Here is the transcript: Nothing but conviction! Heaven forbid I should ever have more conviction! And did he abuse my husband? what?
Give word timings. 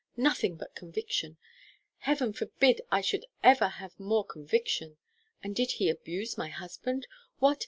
Nothing 0.17 0.55
but 0.57 0.73
conviction! 0.73 1.37
Heaven 1.99 2.33
forbid 2.33 2.81
I 2.91 3.01
should 3.01 3.25
ever 3.43 3.67
have 3.67 3.99
more 3.99 4.25
conviction! 4.25 4.97
And 5.43 5.55
did 5.55 5.73
he 5.73 5.91
abuse 5.91 6.39
my 6.39 6.47
husband? 6.49 7.05
what? 7.37 7.59